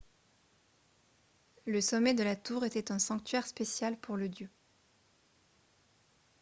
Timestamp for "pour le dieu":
3.99-4.49